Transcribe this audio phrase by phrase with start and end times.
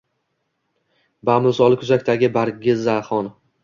[1.31, 3.35] Bamisoli kuzakdagi bargixazon